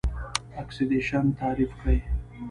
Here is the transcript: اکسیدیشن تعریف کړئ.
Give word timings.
اکسیدیشن 0.61 1.25
تعریف 1.39 1.71
کړئ. 1.81 1.99